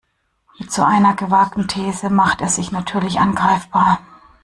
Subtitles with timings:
[0.57, 3.99] Mit so einer gewagten These macht er sich natürlich angreifbar.